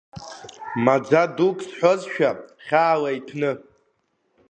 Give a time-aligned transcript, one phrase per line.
[0.83, 2.29] Маӡа дук сҳәозшәа
[2.65, 3.51] хьаала иҭәны…